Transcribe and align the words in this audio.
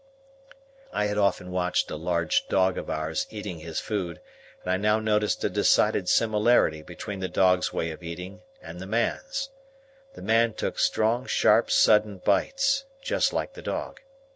I 0.91 1.05
had 1.05 1.19
often 1.19 1.51
watched 1.51 1.91
a 1.91 1.95
large 1.95 2.47
dog 2.47 2.79
of 2.79 2.89
ours 2.89 3.27
eating 3.29 3.59
his 3.59 3.79
food; 3.79 4.19
and 4.63 4.71
I 4.71 4.77
now 4.77 4.99
noticed 4.99 5.43
a 5.43 5.47
decided 5.51 6.09
similarity 6.09 6.81
between 6.81 7.19
the 7.19 7.27
dog's 7.27 7.71
way 7.71 7.91
of 7.91 8.01
eating, 8.01 8.41
and 8.63 8.79
the 8.79 8.87
man's. 8.87 9.49
The 10.15 10.23
man 10.23 10.53
took 10.55 10.79
strong 10.79 11.27
sharp 11.27 11.69
sudden 11.69 12.17
bites, 12.17 12.85
just 13.03 13.31
like 13.31 13.53
the 13.53 13.61
dog. 13.61 14.01